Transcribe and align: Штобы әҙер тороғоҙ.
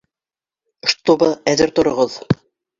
Штобы 0.95 1.31
әҙер 1.55 1.77
тороғоҙ. 1.81 2.21